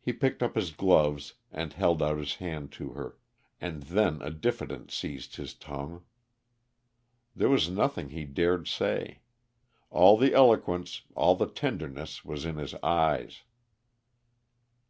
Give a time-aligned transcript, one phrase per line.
[0.00, 3.18] He picked up his gloves and held out his hand to her
[3.60, 6.04] and then a diffidence seized his tongue.
[7.36, 9.20] There was nothing he dared say.
[9.90, 13.42] All the eloquence, all the tenderness, was in his eyes.